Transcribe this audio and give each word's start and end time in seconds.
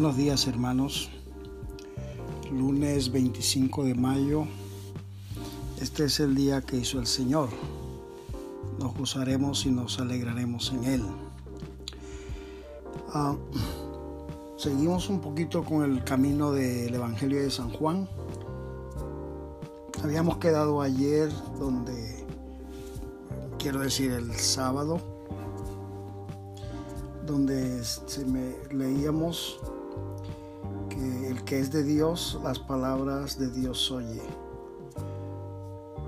Buenos 0.00 0.16
días 0.16 0.46
hermanos. 0.46 1.10
Lunes 2.50 3.12
25 3.12 3.84
de 3.84 3.94
mayo. 3.94 4.46
Este 5.78 6.06
es 6.06 6.20
el 6.20 6.34
día 6.34 6.62
que 6.62 6.78
hizo 6.78 6.98
el 6.98 7.06
Señor. 7.06 7.50
Nos 8.78 8.96
gozaremos 8.96 9.66
y 9.66 9.70
nos 9.70 10.00
alegraremos 10.00 10.72
en 10.72 10.84
Él. 10.84 11.02
Ah, 13.12 13.36
seguimos 14.56 15.10
un 15.10 15.20
poquito 15.20 15.62
con 15.66 15.82
el 15.82 16.02
camino 16.02 16.50
del 16.50 16.94
Evangelio 16.94 17.42
de 17.42 17.50
San 17.50 17.68
Juan. 17.68 18.08
Habíamos 20.02 20.38
quedado 20.38 20.80
ayer 20.80 21.30
donde, 21.58 22.24
quiero 23.58 23.80
decir, 23.80 24.12
el 24.12 24.32
sábado, 24.32 24.98
donde 27.26 27.84
se 27.84 28.24
me, 28.24 28.54
leíamos 28.72 29.60
que 31.50 31.58
es 31.58 31.72
de 31.72 31.82
Dios, 31.82 32.38
las 32.44 32.60
palabras 32.60 33.36
de 33.36 33.50
Dios 33.50 33.90
oye. 33.90 34.22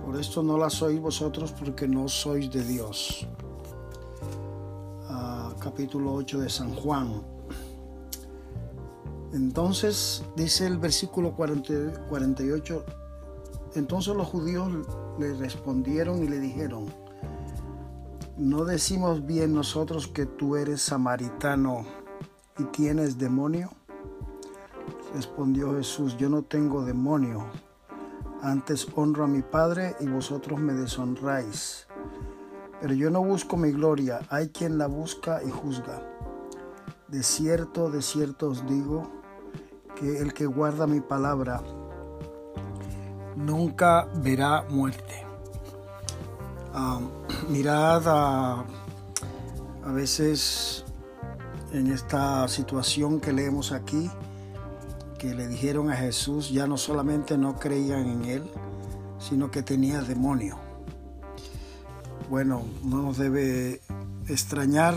Por 0.07 0.15
esto 0.15 0.41
no 0.41 0.57
las 0.57 0.81
oís 0.83 1.01
vosotros 1.01 1.51
porque 1.51 1.89
no 1.89 2.07
sois 2.07 2.49
de 2.49 2.63
Dios. 2.63 3.27
Ah, 5.09 5.53
capítulo 5.59 6.15
8 6.15 6.39
de 6.39 6.49
San 6.49 6.73
Juan. 6.77 7.25
Entonces 9.33 10.23
dice 10.37 10.69
el 10.69 10.79
versículo 10.79 11.35
48, 11.35 12.85
entonces 13.75 14.15
los 14.15 14.29
judíos 14.29 14.71
le 15.19 15.35
respondieron 15.35 16.23
y 16.23 16.29
le 16.29 16.39
dijeron, 16.39 16.87
¿no 18.37 18.65
decimos 18.65 19.27
bien 19.27 19.55
nosotros 19.55 20.07
que 20.07 20.25
tú 20.25 20.55
eres 20.55 20.83
samaritano 20.83 21.85
y 22.61 22.63
tienes 22.67 23.19
demonio? 23.19 23.71
Respondió 25.15 25.75
Jesús, 25.75 26.17
yo 26.17 26.29
no 26.29 26.43
tengo 26.43 26.85
demonio, 26.85 27.47
antes 28.41 28.87
honro 28.97 29.25
a 29.25 29.27
mi 29.27 29.43
Padre 29.43 29.95
y 30.01 30.07
vosotros 30.07 30.59
me 30.59 30.73
deshonráis. 30.73 31.87
Pero 32.81 32.95
yo 32.95 33.11
no 33.11 33.23
busco 33.23 33.57
mi 33.57 33.71
gloria, 33.73 34.21
hay 34.31 34.49
quien 34.49 34.79
la 34.79 34.87
busca 34.87 35.43
y 35.43 35.51
juzga. 35.51 36.03
De 37.09 37.23
cierto, 37.23 37.91
de 37.91 38.03
cierto 38.03 38.49
os 38.49 38.67
digo, 38.67 39.11
que 39.95 40.19
el 40.19 40.33
que 40.33 40.47
guarda 40.47 40.87
mi 40.87 41.01
palabra 41.01 41.63
nunca 43.37 44.09
verá 44.17 44.65
muerte. 44.69 45.27
Mirad 47.49 48.03
a, 48.07 48.65
a 49.85 49.93
veces 49.93 50.85
en 51.73 51.91
esta 51.91 52.47
situación 52.49 53.21
que 53.21 53.33
leemos 53.33 53.73
aquí, 53.73 54.11
que 55.23 55.37
le 55.37 55.47
dijeron 55.47 55.89
a 55.89 55.95
Jesús 55.95 56.51
ya 56.51 56.67
no 56.67 56.77
solamente 56.77 57.39
no 57.39 57.57
creían 57.57 58.09
en 58.09 58.25
él, 58.25 58.43
sino 59.21 59.53
que 59.53 59.63
tenía 59.63 60.03
demonio. 60.03 60.59
Bueno, 62.29 62.65
no 62.83 63.03
nos 63.03 63.19
debe 63.19 63.81
extrañar. 64.27 64.97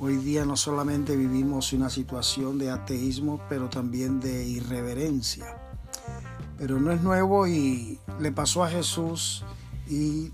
Hoy 0.00 0.16
día 0.16 0.44
no 0.44 0.56
solamente 0.56 1.14
vivimos 1.14 1.72
una 1.72 1.88
situación 1.88 2.58
de 2.58 2.72
ateísmo, 2.72 3.40
pero 3.48 3.68
también 3.68 4.18
de 4.18 4.44
irreverencia. 4.44 5.56
Pero 6.58 6.80
no 6.80 6.90
es 6.90 7.00
nuevo 7.00 7.46
y 7.46 8.00
le 8.18 8.32
pasó 8.32 8.64
a 8.64 8.70
Jesús 8.70 9.44
y 9.88 10.32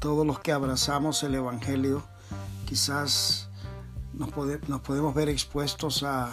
todos 0.00 0.26
los 0.26 0.38
que 0.38 0.52
abrazamos 0.52 1.22
el 1.22 1.34
Evangelio, 1.34 2.02
quizás 2.66 3.48
nos, 4.12 4.28
nos 4.68 4.80
podemos 4.82 5.14
ver 5.14 5.30
expuestos 5.30 6.02
a 6.02 6.28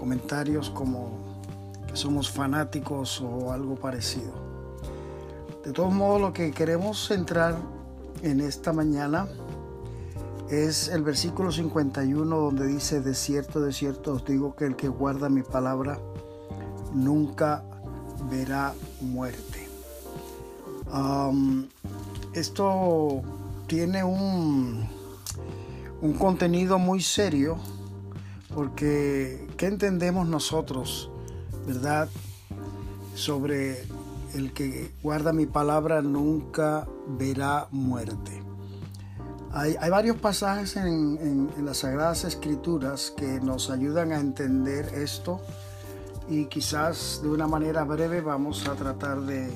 comentarios 0.00 0.70
como 0.70 1.10
que 1.86 1.94
somos 1.94 2.30
fanáticos 2.30 3.20
o 3.20 3.52
algo 3.52 3.74
parecido. 3.74 4.32
De 5.62 5.72
todos 5.72 5.92
modos, 5.92 6.22
lo 6.22 6.32
que 6.32 6.52
queremos 6.52 7.06
centrar 7.06 7.54
en 8.22 8.40
esta 8.40 8.72
mañana 8.72 9.28
es 10.48 10.88
el 10.88 11.02
versículo 11.02 11.52
51 11.52 12.34
donde 12.34 12.66
dice, 12.66 13.02
de 13.02 13.14
cierto, 13.14 13.60
de 13.60 13.74
cierto 13.74 14.14
os 14.14 14.24
digo 14.24 14.56
que 14.56 14.64
el 14.64 14.74
que 14.74 14.88
guarda 14.88 15.28
mi 15.28 15.42
palabra 15.42 15.98
nunca 16.94 17.62
verá 18.30 18.72
muerte. 19.02 19.68
esto 22.32 23.20
tiene 23.66 24.02
un, 24.02 24.88
un 26.00 26.12
contenido 26.14 26.78
muy 26.78 27.02
serio 27.02 27.58
porque, 28.54 29.46
¿qué 29.56 29.66
entendemos 29.66 30.26
nosotros, 30.28 31.10
verdad? 31.66 32.08
Sobre 33.14 33.84
el 34.34 34.52
que 34.52 34.92
guarda 35.02 35.32
mi 35.32 35.46
palabra 35.46 36.02
nunca 36.02 36.86
verá 37.06 37.68
muerte. 37.70 38.42
Hay, 39.52 39.90
varios 39.90 40.16
pasajes 40.16 40.76
en, 40.76 41.50
las 41.64 41.78
Sagradas 41.78 42.22
Escrituras 42.24 43.12
que 43.16 43.40
nos 43.40 43.70
ayudan 43.70 44.12
a 44.12 44.20
entender 44.20 44.86
esto 44.94 45.40
y 46.28 46.44
quizás 46.44 47.20
de 47.20 47.28
una 47.28 47.48
manera 47.48 47.82
breve 47.82 48.20
vamos 48.20 48.68
a 48.68 48.74
tratar 48.74 49.22
de, 49.22 49.48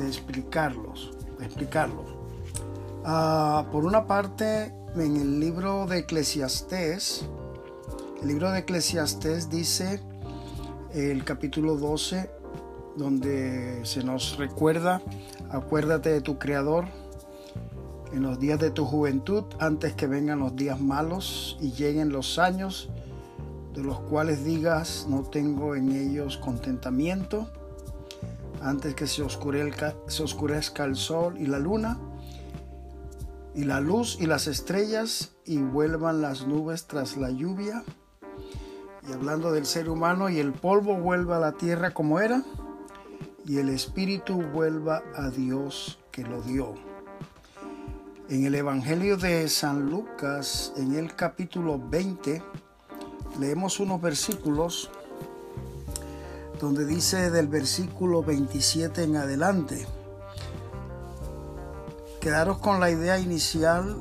explicarlos, 0.00 1.12
explicarlo. 1.40 2.04
Ah, 3.04 3.66
por 3.70 3.84
una 3.84 4.08
parte, 4.08 4.74
en 4.96 5.16
el 5.16 5.38
libro 5.38 5.86
de 5.86 5.98
Eclesiastés, 5.98 7.24
el 8.22 8.28
libro 8.28 8.52
de 8.52 8.60
Eclesiastés 8.60 9.50
dice, 9.50 10.00
el 10.94 11.24
capítulo 11.24 11.76
12, 11.76 12.30
donde 12.96 13.80
se 13.84 14.04
nos 14.04 14.36
recuerda, 14.36 15.02
acuérdate 15.50 16.10
de 16.10 16.20
tu 16.20 16.38
Creador 16.38 16.84
en 18.12 18.22
los 18.22 18.38
días 18.38 18.60
de 18.60 18.70
tu 18.70 18.84
juventud, 18.84 19.42
antes 19.58 19.94
que 19.94 20.06
vengan 20.06 20.38
los 20.38 20.54
días 20.54 20.80
malos 20.80 21.58
y 21.60 21.72
lleguen 21.72 22.10
los 22.10 22.38
años 22.38 22.90
de 23.74 23.82
los 23.82 23.98
cuales 23.98 24.44
digas, 24.44 25.06
no 25.10 25.22
tengo 25.22 25.74
en 25.74 25.90
ellos 25.90 26.36
contentamiento, 26.36 27.50
antes 28.60 28.94
que 28.94 29.08
se 29.08 29.22
oscurezca, 29.22 29.96
se 30.06 30.22
oscurezca 30.22 30.84
el 30.84 30.94
sol 30.94 31.40
y 31.40 31.46
la 31.46 31.58
luna, 31.58 31.98
y 33.52 33.64
la 33.64 33.80
luz 33.80 34.16
y 34.20 34.26
las 34.26 34.46
estrellas, 34.46 35.32
y 35.44 35.58
vuelvan 35.58 36.22
las 36.22 36.46
nubes 36.46 36.86
tras 36.86 37.16
la 37.16 37.30
lluvia, 37.30 37.82
y 39.08 39.12
hablando 39.12 39.52
del 39.52 39.66
ser 39.66 39.88
humano, 39.88 40.28
y 40.28 40.38
el 40.38 40.52
polvo 40.52 40.96
vuelva 40.96 41.36
a 41.36 41.40
la 41.40 41.52
tierra 41.52 41.92
como 41.92 42.20
era, 42.20 42.42
y 43.44 43.58
el 43.58 43.68
espíritu 43.68 44.40
vuelva 44.40 45.02
a 45.16 45.30
Dios 45.30 45.98
que 46.10 46.22
lo 46.22 46.42
dio. 46.42 46.74
En 48.28 48.46
el 48.46 48.54
Evangelio 48.54 49.16
de 49.16 49.48
San 49.48 49.90
Lucas, 49.90 50.72
en 50.76 50.94
el 50.94 51.14
capítulo 51.16 51.78
20, 51.78 52.42
leemos 53.40 53.80
unos 53.80 54.00
versículos 54.00 54.90
donde 56.60 56.86
dice 56.86 57.30
del 57.30 57.48
versículo 57.48 58.22
27 58.22 59.02
en 59.02 59.16
adelante, 59.16 59.84
quedaros 62.20 62.58
con 62.58 62.78
la 62.78 62.88
idea 62.88 63.18
inicial, 63.18 64.00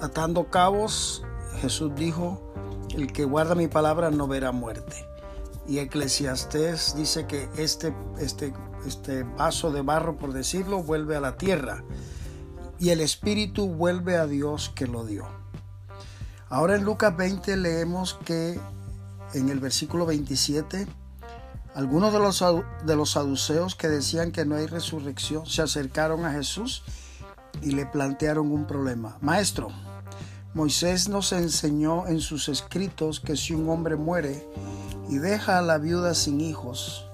atando 0.00 0.50
cabos, 0.50 1.24
Jesús 1.60 1.94
dijo, 1.94 2.51
el 2.94 3.12
que 3.12 3.24
guarda 3.24 3.54
mi 3.54 3.68
palabra 3.68 4.10
no 4.10 4.26
verá 4.26 4.52
muerte. 4.52 5.06
Y 5.66 5.78
Eclesiastés 5.78 6.94
dice 6.96 7.26
que 7.26 7.48
este, 7.56 7.94
este, 8.18 8.52
este 8.86 9.22
vaso 9.22 9.70
de 9.70 9.82
barro, 9.82 10.16
por 10.16 10.32
decirlo, 10.32 10.82
vuelve 10.82 11.16
a 11.16 11.20
la 11.20 11.36
tierra 11.36 11.84
y 12.78 12.90
el 12.90 13.00
espíritu 13.00 13.68
vuelve 13.68 14.16
a 14.16 14.26
Dios 14.26 14.72
que 14.74 14.86
lo 14.86 15.04
dio. 15.04 15.26
Ahora 16.48 16.74
en 16.74 16.84
Lucas 16.84 17.16
20 17.16 17.56
leemos 17.56 18.18
que 18.24 18.60
en 19.34 19.48
el 19.48 19.60
versículo 19.60 20.04
27, 20.04 20.86
algunos 21.74 22.12
de 22.12 22.18
los, 22.18 22.44
de 22.84 22.96
los 22.96 23.12
saduceos 23.12 23.74
que 23.74 23.88
decían 23.88 24.32
que 24.32 24.44
no 24.44 24.56
hay 24.56 24.66
resurrección 24.66 25.46
se 25.46 25.62
acercaron 25.62 26.24
a 26.24 26.32
Jesús 26.32 26.82
y 27.62 27.70
le 27.70 27.86
plantearon 27.86 28.50
un 28.50 28.66
problema. 28.66 29.16
Maestro, 29.20 29.68
Moisés 30.54 31.08
nos 31.08 31.32
enseñó 31.32 32.06
en 32.06 32.20
sus 32.20 32.50
escritos 32.50 33.20
que 33.20 33.38
si 33.38 33.54
un 33.54 33.70
hombre 33.70 33.96
muere 33.96 34.46
y 35.08 35.16
deja 35.16 35.56
a 35.56 35.62
la 35.62 35.78
viuda 35.78 36.14
sin 36.14 36.42
hijos, 36.42 37.08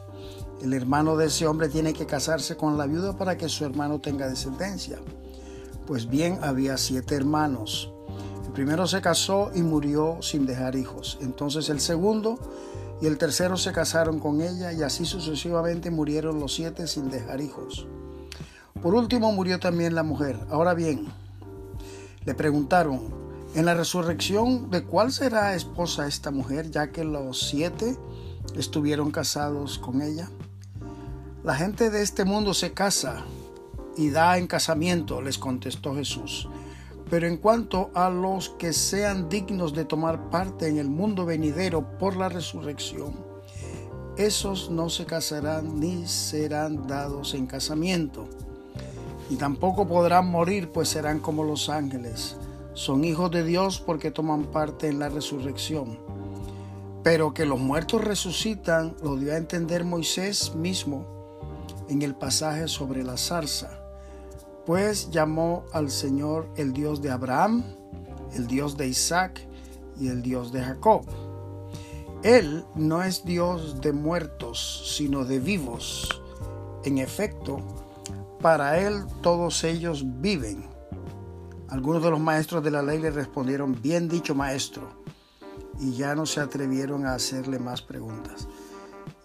el 0.60 0.72
hermano 0.72 1.16
de 1.16 1.26
ese 1.26 1.46
hombre 1.46 1.68
tiene 1.68 1.92
que 1.92 2.04
casarse 2.04 2.56
con 2.56 2.76
la 2.76 2.86
viuda 2.86 3.16
para 3.16 3.38
que 3.38 3.48
su 3.48 3.64
hermano 3.64 4.00
tenga 4.00 4.28
descendencia. 4.28 4.98
Pues 5.86 6.08
bien, 6.08 6.40
había 6.42 6.76
siete 6.78 7.14
hermanos. 7.14 7.92
El 8.44 8.52
primero 8.54 8.88
se 8.88 9.00
casó 9.00 9.52
y 9.54 9.62
murió 9.62 10.18
sin 10.20 10.44
dejar 10.44 10.74
hijos. 10.74 11.16
Entonces 11.20 11.68
el 11.68 11.78
segundo 11.78 12.40
y 13.00 13.06
el 13.06 13.18
tercero 13.18 13.56
se 13.56 13.70
casaron 13.70 14.18
con 14.18 14.40
ella 14.40 14.72
y 14.72 14.82
así 14.82 15.04
sucesivamente 15.04 15.92
murieron 15.92 16.40
los 16.40 16.54
siete 16.54 16.88
sin 16.88 17.08
dejar 17.08 17.40
hijos. 17.40 17.86
Por 18.82 18.96
último 18.96 19.30
murió 19.30 19.60
también 19.60 19.94
la 19.94 20.02
mujer. 20.02 20.40
Ahora 20.50 20.74
bien, 20.74 21.06
le 22.24 22.34
preguntaron, 22.34 23.27
En 23.54 23.64
la 23.64 23.74
resurrección, 23.74 24.70
¿de 24.70 24.84
cuál 24.84 25.10
será 25.10 25.54
esposa 25.54 26.06
esta 26.06 26.30
mujer, 26.30 26.70
ya 26.70 26.92
que 26.92 27.02
los 27.02 27.48
siete 27.48 27.96
estuvieron 28.54 29.10
casados 29.10 29.78
con 29.78 30.02
ella? 30.02 30.30
La 31.42 31.54
gente 31.54 31.90
de 31.90 32.02
este 32.02 32.24
mundo 32.24 32.52
se 32.52 32.72
casa 32.72 33.24
y 33.96 34.10
da 34.10 34.36
en 34.36 34.46
casamiento, 34.46 35.22
les 35.22 35.38
contestó 35.38 35.94
Jesús. 35.94 36.48
Pero 37.08 37.26
en 37.26 37.38
cuanto 37.38 37.90
a 37.94 38.10
los 38.10 38.50
que 38.50 38.74
sean 38.74 39.30
dignos 39.30 39.72
de 39.72 39.86
tomar 39.86 40.28
parte 40.28 40.68
en 40.68 40.76
el 40.76 40.90
mundo 40.90 41.24
venidero 41.24 41.98
por 41.98 42.16
la 42.16 42.28
resurrección, 42.28 43.14
esos 44.18 44.68
no 44.68 44.90
se 44.90 45.06
casarán 45.06 45.80
ni 45.80 46.06
serán 46.06 46.86
dados 46.86 47.32
en 47.34 47.46
casamiento, 47.46 48.28
y 49.30 49.36
tampoco 49.36 49.86
podrán 49.86 50.30
morir, 50.30 50.70
pues 50.70 50.90
serán 50.90 51.20
como 51.20 51.44
los 51.44 51.68
ángeles. 51.68 52.36
Son 52.78 53.04
hijos 53.04 53.30
de 53.30 53.42
Dios 53.44 53.80
porque 53.80 54.10
toman 54.10 54.44
parte 54.44 54.88
en 54.88 54.98
la 54.98 55.08
resurrección. 55.08 55.98
Pero 57.02 57.34
que 57.34 57.44
los 57.44 57.58
muertos 57.58 58.04
resucitan 58.04 58.96
lo 59.02 59.16
dio 59.16 59.32
a 59.32 59.36
entender 59.36 59.84
Moisés 59.84 60.54
mismo 60.54 61.04
en 61.88 62.02
el 62.02 62.14
pasaje 62.14 62.68
sobre 62.68 63.02
la 63.02 63.16
zarza 63.16 63.78
pues 64.68 65.10
llamó 65.10 65.64
al 65.72 65.90
Señor 65.90 66.46
el 66.58 66.74
Dios 66.74 67.00
de 67.00 67.10
Abraham, 67.10 67.64
el 68.34 68.46
Dios 68.46 68.76
de 68.76 68.86
Isaac 68.86 69.40
y 69.98 70.08
el 70.08 70.20
Dios 70.20 70.52
de 70.52 70.62
Jacob. 70.62 71.06
Él 72.22 72.66
no 72.74 73.02
es 73.02 73.24
Dios 73.24 73.80
de 73.80 73.94
muertos, 73.94 74.92
sino 74.94 75.24
de 75.24 75.40
vivos. 75.40 76.20
En 76.84 76.98
efecto, 76.98 77.60
para 78.42 78.78
Él 78.78 79.06
todos 79.22 79.64
ellos 79.64 80.04
viven. 80.20 80.68
Algunos 81.68 82.02
de 82.02 82.10
los 82.10 82.20
maestros 82.20 82.62
de 82.64 82.70
la 82.70 82.82
ley 82.82 82.98
le 82.98 83.10
respondieron, 83.10 83.80
bien 83.80 84.08
dicho 84.08 84.34
maestro, 84.34 84.88
y 85.78 85.92
ya 85.92 86.14
no 86.14 86.26
se 86.26 86.40
atrevieron 86.40 87.06
a 87.06 87.14
hacerle 87.14 87.58
más 87.58 87.82
preguntas. 87.82 88.48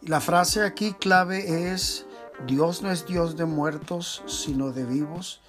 La 0.02 0.20
frase 0.20 0.64
aquí 0.64 0.94
clave 0.94 1.72
es, 1.72 2.06
Dios 2.46 2.82
no 2.82 2.92
es 2.92 3.06
Dios 3.06 3.38
de 3.38 3.46
muertos, 3.46 4.24
sino 4.28 4.72
de 4.72 4.86
vivos. 4.86 5.42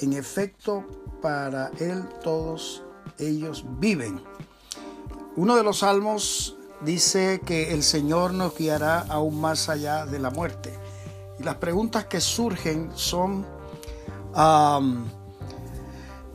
En 0.00 0.12
efecto, 0.12 0.84
para 1.22 1.70
Él 1.78 2.04
todos 2.22 2.82
ellos 3.18 3.64
viven. 3.78 4.20
Uno 5.36 5.56
de 5.56 5.62
los 5.62 5.78
salmos 5.78 6.56
dice 6.84 7.40
que 7.44 7.72
el 7.72 7.82
Señor 7.82 8.34
nos 8.34 8.56
guiará 8.56 9.00
aún 9.08 9.40
más 9.40 9.68
allá 9.68 10.06
de 10.06 10.18
la 10.18 10.30
muerte. 10.30 10.76
Y 11.38 11.44
las 11.44 11.56
preguntas 11.56 12.06
que 12.06 12.20
surgen 12.20 12.90
son, 12.94 13.46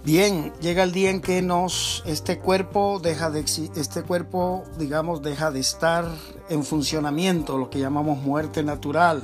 bien, 0.03 0.53
llega 0.61 0.83
el 0.83 0.91
día 0.91 1.09
en 1.09 1.21
que 1.21 1.41
nos, 1.41 2.03
este 2.05 2.39
cuerpo 2.39 2.99
deja 3.01 3.29
de, 3.29 3.41
este 3.75 4.03
cuerpo, 4.03 4.63
digamos, 4.77 5.21
deja 5.21 5.51
de 5.51 5.59
estar 5.59 6.05
en 6.49 6.63
funcionamiento, 6.63 7.57
lo 7.57 7.69
que 7.69 7.79
llamamos 7.79 8.17
muerte 8.19 8.63
natural 8.63 9.21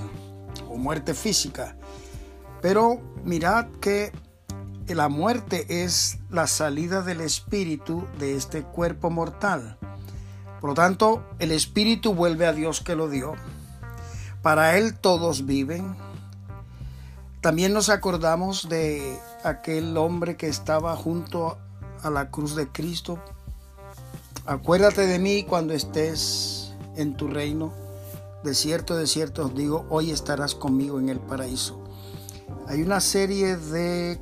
muerte 0.77 1.13
física. 1.13 1.75
Pero 2.62 3.00
mirad 3.24 3.68
que 3.81 4.12
la 4.88 5.10
muerte 5.10 5.83
es 5.83 6.19
la 6.30 6.48
salida 6.48 7.01
del 7.01 7.22
espíritu 7.22 8.07
de 8.19 8.36
este 8.36 8.63
cuerpo 8.63 9.10
mortal. 9.10 9.77
Por 10.62 10.72
lo 10.72 10.74
tanto, 10.74 11.24
el 11.39 11.51
espíritu 11.51 12.13
vuelve 12.13 12.45
a 12.45 12.54
Dios 12.54 12.81
que 12.81 12.95
lo 12.95 13.10
dio. 13.10 13.33
Para 14.42 14.77
Él 14.77 14.95
todos 14.95 15.45
viven. 15.45 15.95
También 17.45 17.74
nos 17.74 17.89
acordamos 17.89 18.69
de 18.69 19.19
aquel 19.44 19.95
hombre 19.97 20.36
que 20.36 20.47
estaba 20.47 20.95
junto 20.95 21.59
a 22.01 22.09
la 22.09 22.31
cruz 22.31 22.56
de 22.56 22.69
Cristo. 22.69 23.19
Acuérdate 24.47 25.06
de 25.06 25.19
mí 25.19 25.44
cuando 25.44 25.75
estés 25.75 26.74
en 26.95 27.15
tu 27.15 27.27
reino. 27.27 27.71
De 28.44 28.56
cierto, 28.56 28.95
de 28.97 29.06
cierto 29.06 29.45
os 29.45 29.53
digo, 29.53 29.86
hoy 29.92 30.09
estarás 30.09 30.56
conmigo 30.56 31.00
en 31.00 31.07
el 31.07 31.19
paraíso. 31.19 31.80
Hay 32.68 32.81
una 32.81 33.00
serie 33.00 33.57
de 33.57 34.19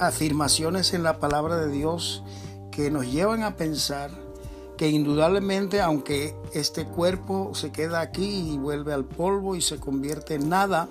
afirmaciones 0.00 0.94
en 0.94 1.04
la 1.04 1.20
palabra 1.20 1.58
de 1.58 1.68
Dios 1.68 2.24
que 2.72 2.90
nos 2.90 3.06
llevan 3.06 3.44
a 3.44 3.56
pensar 3.56 4.10
que 4.76 4.88
indudablemente, 4.88 5.80
aunque 5.80 6.34
este 6.52 6.86
cuerpo 6.86 7.54
se 7.54 7.70
queda 7.70 8.00
aquí 8.00 8.50
y 8.52 8.58
vuelve 8.58 8.92
al 8.92 9.04
polvo 9.04 9.54
y 9.54 9.60
se 9.60 9.78
convierte 9.78 10.34
en 10.34 10.48
nada, 10.48 10.88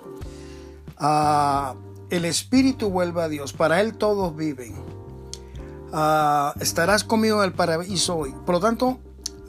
ah, 1.02 1.74
el 2.08 2.24
espíritu 2.24 2.90
vuelve 2.90 3.22
a 3.22 3.28
Dios. 3.28 3.52
Para 3.52 3.80
Él 3.80 3.98
todos 3.98 4.34
viven. 4.34 4.74
Ah, 5.92 6.54
estarás 6.60 7.04
conmigo 7.04 7.38
en 7.42 7.44
el 7.44 7.52
paraíso 7.52 8.16
hoy. 8.16 8.34
Por 8.46 8.54
lo 8.54 8.60
tanto, 8.60 8.98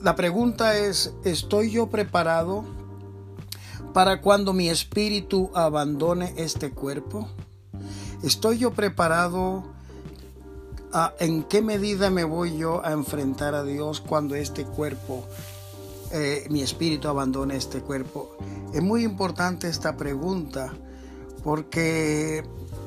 la 0.02 0.16
pregunta 0.16 0.78
es, 0.78 1.14
¿estoy 1.24 1.72
yo 1.72 1.88
preparado 1.88 2.66
para 3.94 4.20
cuando 4.22 4.52
mi 4.52 4.70
espíritu 4.70 5.52
abandone 5.54 6.34
este 6.36 6.72
cuerpo? 6.72 7.30
¿Estoy 8.24 8.58
yo 8.58 8.72
preparado? 8.72 9.64
A, 10.92 11.14
¿En 11.20 11.44
qué 11.44 11.62
medida 11.62 12.10
me 12.10 12.24
voy 12.24 12.58
yo 12.58 12.86
a 12.86 12.92
enfrentar 12.92 13.56
a 13.56 13.64
Dios 13.64 14.02
cuando 14.02 14.36
este 14.36 14.66
cuerpo, 14.66 15.26
eh, 16.12 16.46
mi 16.50 16.62
espíritu 16.62 17.08
abandone 17.08 17.56
este 17.56 17.80
cuerpo? 17.80 18.36
Es 18.74 18.82
muy 18.82 19.04
importante 19.04 19.68
esta 19.68 19.96
pregunta 19.96 20.74
porque 21.44 22.44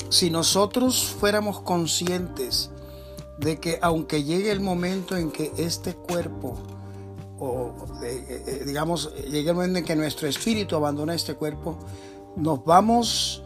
si 0.09 0.31
nosotros 0.31 1.17
fuéramos 1.19 1.61
conscientes 1.61 2.71
de 3.39 3.59
que 3.59 3.79
aunque 3.83 4.25
llegue 4.25 4.51
el 4.51 4.61
momento 4.61 5.17
en 5.17 5.31
que 5.31 5.53
este 5.59 5.95
cuerpo 5.95 6.57
o 7.39 7.75
eh, 8.03 8.43
eh, 8.47 8.63
digamos, 8.67 9.13
llega 9.29 9.51
el 9.51 9.57
momento 9.57 9.79
en 9.79 9.85
que 9.85 9.97
nuestro 9.97 10.27
espíritu 10.27 10.75
abandona 10.75 11.15
este 11.15 11.35
cuerpo, 11.35 11.79
nos 12.35 12.65
vamos 12.65 13.43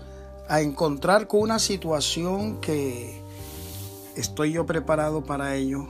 a 0.49 0.61
encontrar 0.61 1.27
con 1.27 1.41
una 1.41 1.59
situación 1.59 2.61
que 2.61 3.21
estoy 4.17 4.53
yo 4.53 4.67
preparado 4.67 5.25
para 5.25 5.57
ello. 5.57 5.87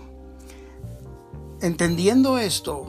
Entendiendo 1.61 2.38
esto, 2.38 2.87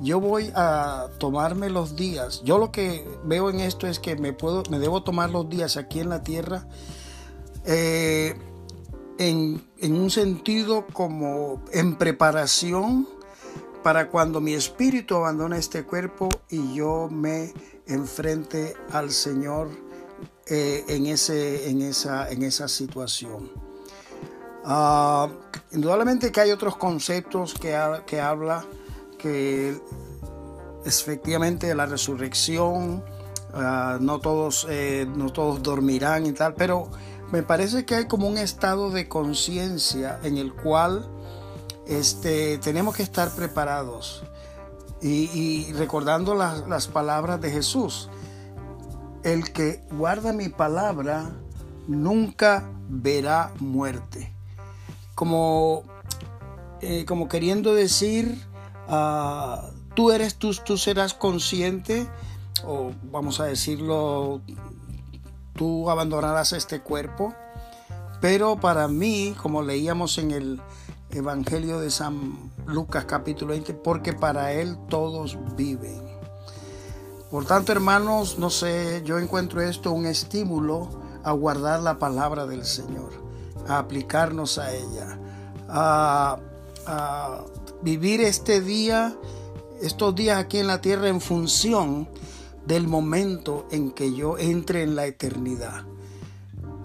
yo 0.00 0.18
voy 0.18 0.50
a 0.54 1.08
tomarme 1.18 1.68
los 1.68 1.94
días. 1.94 2.42
Yo 2.42 2.58
lo 2.58 2.72
que 2.72 3.06
veo 3.24 3.50
en 3.50 3.60
esto 3.60 3.86
es 3.86 3.98
que 3.98 4.16
me 4.16 4.32
puedo, 4.32 4.62
me 4.70 4.78
debo 4.78 5.02
tomar 5.02 5.30
los 5.30 5.48
días 5.48 5.76
aquí 5.76 6.00
en 6.00 6.08
la 6.08 6.22
tierra. 6.22 6.66
Eh, 7.66 8.34
en, 9.18 9.62
un 9.82 10.10
sentido 10.10 10.86
como 10.92 11.62
en 11.72 11.96
preparación 11.96 13.06
para 13.82 14.08
cuando 14.08 14.40
mi 14.40 14.54
espíritu 14.54 15.16
abandone 15.16 15.58
este 15.58 15.84
cuerpo 15.84 16.30
y 16.48 16.74
yo 16.74 17.08
me 17.10 17.52
enfrente 17.86 18.74
al 18.92 19.10
Señor 19.10 19.68
eh, 20.46 20.84
en, 20.88 21.06
ese, 21.06 21.68
en, 21.68 21.82
esa, 21.82 22.30
en 22.30 22.42
esa 22.42 22.68
situación. 22.68 23.50
Ah, 24.64 25.28
indudablemente 25.72 26.32
que 26.32 26.40
hay 26.40 26.50
otros 26.50 26.76
conceptos 26.76 27.54
que 27.54 27.74
habla 27.74 28.64
que 29.20 29.80
efectivamente 30.84 31.74
la 31.74 31.86
resurrección, 31.86 33.04
ah, 33.54 33.98
no, 34.00 34.20
todos, 34.20 34.66
eh, 34.68 35.06
no 35.14 35.30
todos 35.32 35.62
dormirán 35.62 36.26
y 36.26 36.32
tal, 36.32 36.54
pero 36.54 36.90
me 37.32 37.42
parece 37.42 37.84
que 37.84 37.94
hay 37.94 38.06
como 38.06 38.26
un 38.26 38.38
estado 38.38 38.90
de 38.90 39.08
conciencia 39.08 40.18
en 40.22 40.36
el 40.36 40.52
cual 40.52 41.08
este, 41.86 42.58
tenemos 42.58 42.96
que 42.96 43.02
estar 43.02 43.30
preparados 43.34 44.24
y, 45.02 45.72
recordando 45.72 46.34
las, 46.34 46.88
palabras 46.88 47.40
de 47.40 47.50
Jesús. 47.50 48.10
El 49.22 49.52
que 49.52 49.82
guarda 49.92 50.32
mi 50.32 50.48
palabra 50.48 51.30
nunca 51.88 52.70
verá 52.88 53.52
muerte. 53.60 54.34
Como, 55.14 55.84
eh, 56.80 57.04
como 57.06 57.28
queriendo 57.28 57.74
decir, 57.74 58.49
ah, 58.90 59.70
tú 59.94 60.10
eres 60.10 60.36
tú, 60.36 60.52
tú 60.64 60.76
serás 60.76 61.14
consciente, 61.14 62.08
o 62.66 62.92
vamos 63.10 63.40
a 63.40 63.44
decirlo, 63.44 64.42
tú 65.54 65.88
abandonarás 65.90 66.52
este 66.52 66.80
cuerpo. 66.80 67.34
Pero 68.20 68.60
para 68.60 68.86
mí, 68.86 69.34
como 69.40 69.62
leíamos 69.62 70.18
en 70.18 70.30
el, 70.30 70.60
Evangelio 71.12 71.80
de 71.80 71.90
San 71.90 72.52
Lucas 72.66 73.04
capítulo 73.04 73.50
20, 73.50 73.74
porque 73.74 74.12
para 74.12 74.52
Él 74.52 74.78
todos 74.88 75.36
viven. 75.56 76.00
Por 77.32 77.46
tanto, 77.46 77.72
hermanos, 77.72 78.38
no 78.38 78.48
sé, 78.48 79.02
yo 79.04 79.18
encuentro 79.18 79.60
esto 79.60 79.90
un 79.90 80.06
estímulo 80.06 80.88
a 81.24 81.32
guardar 81.32 81.80
la 81.80 81.98
palabra 81.98 82.46
del 82.46 82.64
Señor, 82.64 83.10
a 83.66 83.78
aplicarnos 83.78 84.58
a 84.58 84.72
ella, 84.72 85.18
a, 85.68 86.38
a 86.86 87.40
vivir 87.82 88.20
este 88.20 88.60
día, 88.60 89.16
estos 89.80 90.14
días 90.14 90.38
aquí 90.38 90.58
en 90.58 90.66
la 90.66 90.80
tierra 90.80 91.08
en 91.08 91.20
función 91.20 92.08
del 92.66 92.86
momento 92.86 93.66
en 93.70 93.90
que 93.90 94.14
yo 94.14 94.38
entre 94.38 94.82
en 94.82 94.96
la 94.96 95.06
eternidad. 95.06 95.84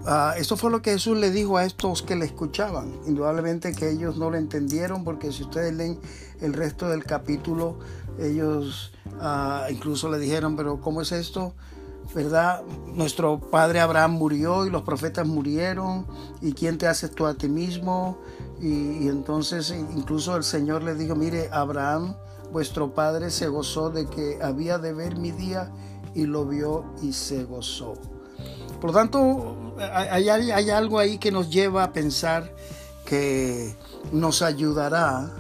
Ah, 0.08 0.36
esto 0.38 0.56
fue 0.56 0.70
lo 0.70 0.84
que 0.84 0.92
Jesús 0.92 1.18
le 1.18 1.32
dijo 1.32 1.58
a 1.58 1.66
estos 1.66 2.04
que 2.04 2.16
le 2.16 2.26
escuchaban. 2.26 2.94
Indudablemente 3.08 3.74
que 3.74 3.90
ellos 3.90 4.18
no 4.18 4.30
lo 4.30 4.38
entendieron 4.38 5.04
porque 5.04 5.32
si 5.32 5.44
ustedes 5.44 5.74
leen 5.74 6.00
el 6.42 6.54
resto 6.54 6.88
del 6.90 7.04
capítulo, 7.04 7.80
ellos 8.20 8.94
ah, 9.20 9.66
incluso 9.70 10.10
le 10.10 10.20
dijeron, 10.20 10.56
pero 10.56 10.80
¿cómo 10.80 11.02
es 11.02 11.12
esto? 11.12 11.54
¿Verdad? 12.14 12.64
Nuestro 12.94 13.40
padre 13.40 13.80
Abraham 13.80 14.12
murió 14.12 14.68
y 14.68 14.70
los 14.70 14.84
profetas 14.84 15.26
murieron. 15.26 16.06
¿Y 16.40 16.54
quién 16.54 16.78
te 16.78 16.88
hace 16.88 17.10
tú 17.10 17.26
a 17.26 17.34
ti 17.34 17.50
mismo? 17.50 18.20
Y, 18.62 19.08
entonces 19.08 19.72
incluso 19.72 20.36
el 20.36 20.44
Señor 20.44 20.84
le 20.84 20.96
dijo, 20.96 21.16
mire, 21.16 21.50
Abraham, 21.52 22.16
vuestro 22.52 22.94
padre 22.94 23.32
se 23.32 23.48
gozó 23.48 23.90
de 23.90 24.08
que 24.08 24.40
había 24.42 24.78
de 24.78 24.94
ver 24.94 25.18
mi 25.18 25.32
día 25.32 25.72
y 26.14 26.26
lo 26.26 26.46
vio 26.46 26.86
y 27.02 27.14
se 27.14 27.44
gozó. 27.44 27.94
Por 28.80 28.92
lo 28.92 28.94
tanto, 28.94 29.76
hay, 29.94 30.30
hay, 30.30 30.70
algo 30.70 31.00
ahí 31.00 31.18
que 31.18 31.32
nos 31.32 31.50
lleva 31.50 31.84
a 31.84 31.94
pensar 31.94 32.54
que 33.06 33.76
nos 34.12 34.42
ayudará 34.42 35.32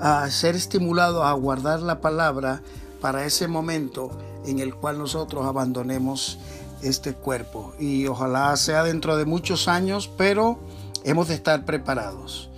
a 0.00 0.30
ser 0.30 0.54
estimulados 0.54 1.24
a 1.24 1.32
guardar 1.32 1.80
la 1.80 2.00
palabra 2.00 2.62
para 3.00 3.24
ese 3.24 3.48
momento 3.48 4.10
en 4.46 4.58
el 4.58 4.74
cual 4.74 4.98
nosotros 4.98 5.46
abandonemos 5.46 6.38
este 6.82 7.14
cuerpo. 7.14 7.72
Y 7.78 8.06
ojalá 8.06 8.56
sea 8.56 8.82
dentro 8.82 9.16
de 9.16 9.24
muchos 9.24 9.68
años, 9.68 10.10
pero 10.16 10.58
hemos 11.04 11.28
de 11.28 11.34
estar 11.34 11.64
preparados. 11.64 12.49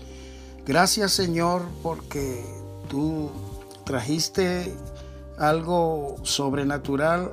Gracias 0.66 1.12
Señor 1.12 1.62
porque 1.82 2.44
tú 2.88 3.30
trajiste 3.84 4.74
algo 5.38 6.16
sobrenatural 6.22 7.32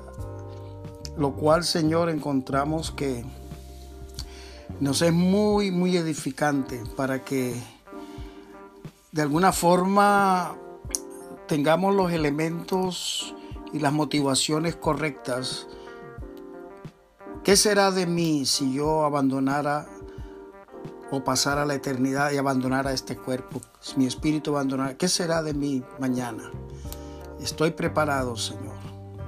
lo 1.19 1.33
cual, 1.33 1.65
Señor, 1.65 2.09
encontramos 2.09 2.91
que 2.91 3.25
nos 4.79 5.01
es 5.01 5.11
muy, 5.11 5.69
muy 5.69 5.97
edificante 5.97 6.81
para 6.95 7.25
que 7.25 7.53
de 9.11 9.21
alguna 9.21 9.51
forma 9.51 10.55
tengamos 11.47 11.93
los 11.93 12.13
elementos 12.13 13.35
y 13.73 13.79
las 13.79 13.91
motivaciones 13.91 14.77
correctas. 14.77 15.67
¿Qué 17.43 17.57
será 17.57 17.91
de 17.91 18.07
mí 18.07 18.45
si 18.45 18.73
yo 18.73 19.03
abandonara 19.03 19.89
o 21.11 21.23
pasara 21.23 21.65
la 21.65 21.75
eternidad 21.75 22.31
y 22.31 22.37
abandonara 22.37 22.93
este 22.93 23.15
cuerpo? 23.15 23.61
Mi 23.95 24.05
espíritu 24.05 24.51
abandonara, 24.51 24.97
¿qué 24.97 25.07
será 25.07 25.41
de 25.43 25.53
mí 25.53 25.83
mañana? 25.99 26.43
Estoy 27.41 27.71
preparado, 27.71 28.35
Señor. 28.35 28.77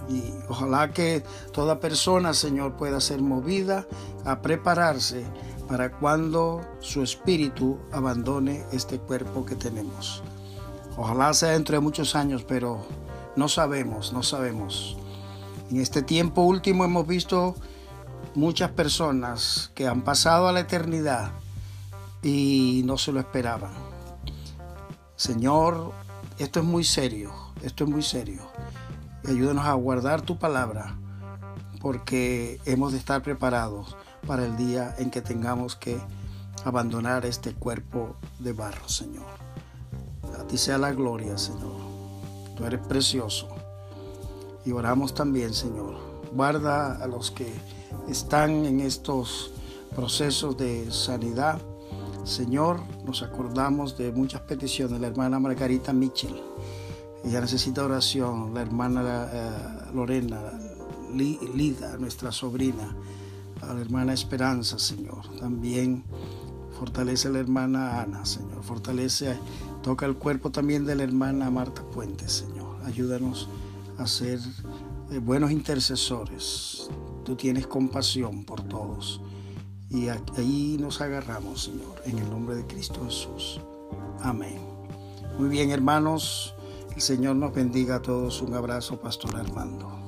Y 0.10 0.24
ojalá 0.50 0.92
que 0.92 1.24
toda 1.54 1.80
persona, 1.80 2.34
Señor, 2.34 2.76
pueda 2.76 3.00
ser 3.00 3.22
movida 3.22 3.88
a 4.26 4.42
prepararse 4.42 5.26
para 5.68 5.92
cuando 5.92 6.62
su 6.80 7.02
espíritu 7.02 7.80
abandone 7.92 8.66
este 8.74 9.00
cuerpo 9.00 9.46
que 9.46 9.56
tenemos. 9.56 10.22
Ojalá 10.98 11.34
sea 11.34 11.52
dentro 11.52 11.76
de 11.76 11.80
muchos 11.80 12.16
años, 12.16 12.44
pero 12.46 12.86
no 13.38 13.48
sabemos, 13.48 14.12
no 14.12 14.24
sabemos. 14.24 14.98
En 15.70 15.80
este 15.80 16.02
tiempo 16.02 16.42
último 16.42 16.84
hemos 16.84 17.08
visto 17.08 17.56
muchas 18.36 18.72
personas 18.72 19.72
que 19.74 19.88
han 19.88 20.02
pasado 20.02 20.50
a 20.50 20.52
la 20.52 20.60
eternidad 20.60 21.32
y 22.22 22.82
no 22.86 22.98
se 22.98 23.12
lo 23.12 23.20
esperaban. 23.20 23.74
Señor, 25.16 25.92
esto 26.38 26.60
es 26.60 26.66
muy 26.66 26.84
serio, 26.84 27.32
esto 27.64 27.84
es 27.84 27.90
muy 27.90 28.02
serio 28.02 28.42
ayúdanos 29.28 29.66
a 29.66 29.74
guardar 29.74 30.22
tu 30.22 30.38
palabra, 30.38 30.96
porque 31.80 32.60
hemos 32.66 32.92
de 32.92 32.98
estar 32.98 33.22
preparados 33.22 33.96
para 34.26 34.46
el 34.46 34.56
día 34.58 34.96
en 34.98 35.12
que 35.12 35.22
tengamos 35.22 35.76
que 35.76 36.00
abandonar 36.66 37.26
este 37.26 37.54
cuerpo 37.54 38.16
de 38.40 38.54
barro, 38.54 38.88
Señor. 38.88 39.26
A 40.40 40.44
ti 40.46 40.58
sea 40.58 40.78
la 40.78 40.92
gloria, 40.92 41.38
Señor. 41.38 41.76
Tú 42.56 42.66
eres 42.66 42.80
precioso. 42.88 43.48
Y 44.66 44.72
oramos 44.72 45.14
también, 45.14 45.54
Señor. 45.54 45.96
Guarda 46.34 47.04
a 47.04 47.08
los 47.08 47.32
que 47.32 47.52
están 48.08 48.66
en 48.66 48.80
estos 48.80 49.52
procesos 49.96 50.58
de 50.58 50.92
sanidad. 50.92 51.60
Señor, 52.24 52.80
nos 53.06 53.24
acordamos 53.24 53.98
de 53.98 54.12
muchas 54.12 54.42
peticiones 54.42 55.00
la 55.00 55.08
hermana 55.08 55.40
Margarita 55.40 55.92
Mitchell 55.94 56.42
ella 57.24 57.42
necesita 57.42 57.86
oración, 57.86 58.54
la 58.54 58.62
hermana 58.62 59.30
eh, 59.32 59.92
Lorena, 59.94 60.42
Lida, 61.14 61.98
nuestra 61.98 62.32
sobrina, 62.32 62.96
a 63.62 63.74
la 63.74 63.82
hermana 63.82 64.14
Esperanza, 64.14 64.80
Señor. 64.80 65.22
También 65.40 66.04
fortalece 66.80 67.28
a 67.28 67.32
la 67.32 67.40
hermana 67.40 68.02
Ana, 68.02 68.26
Señor. 68.26 68.64
Fortalece, 68.64 69.38
toca 69.84 70.08
el 70.08 70.16
cuerpo 70.16 70.50
también 70.50 70.86
de 70.86 70.96
la 70.96 71.04
hermana 71.04 71.52
Marta 71.52 71.84
Puentes, 71.84 72.32
Señor. 72.32 72.78
Ayúdanos 72.86 73.48
a 74.00 74.08
ser 74.08 74.40
eh, 75.12 75.20
buenos 75.20 75.52
intercesores. 75.52 76.90
Tú 77.24 77.36
tienes 77.36 77.68
compasión 77.68 78.46
por 78.46 78.64
todos. 78.64 79.22
Y 79.94 80.08
ahí 80.08 80.78
nos 80.80 81.02
agarramos, 81.02 81.64
Señor, 81.64 82.02
en 82.06 82.18
el 82.18 82.30
nombre 82.30 82.56
de 82.56 82.66
Cristo 82.66 83.02
Jesús. 83.04 83.60
Amén. 84.22 84.58
Muy 85.38 85.50
bien, 85.50 85.70
hermanos. 85.72 86.56
El 86.96 87.02
Señor 87.02 87.36
nos 87.36 87.54
bendiga 87.54 87.96
a 87.96 88.02
todos. 88.02 88.42
Un 88.42 88.54
abrazo, 88.54 89.00
Pastor 89.00 89.36
Armando. 89.36 90.01